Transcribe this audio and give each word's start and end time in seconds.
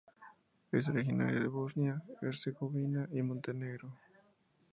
Es 0.71 0.87
originaria 0.89 1.39
de 1.39 1.47
Bosnia 1.47 2.01
y 2.23 2.25
Herzegovina 2.25 3.07
y 3.11 3.21
Montenegro. 3.21 3.99